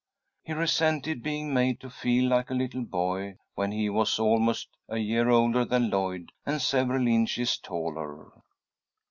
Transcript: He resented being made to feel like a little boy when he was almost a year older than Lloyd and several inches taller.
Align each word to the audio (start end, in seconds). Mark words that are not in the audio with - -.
He 0.41 0.53
resented 0.53 1.21
being 1.21 1.53
made 1.53 1.79
to 1.81 1.89
feel 1.91 2.27
like 2.27 2.49
a 2.49 2.55
little 2.55 2.81
boy 2.81 3.35
when 3.53 3.71
he 3.71 3.87
was 3.87 4.17
almost 4.17 4.69
a 4.89 4.97
year 4.97 5.29
older 5.29 5.63
than 5.63 5.91
Lloyd 5.91 6.31
and 6.43 6.59
several 6.59 7.05
inches 7.07 7.59
taller. 7.59 8.31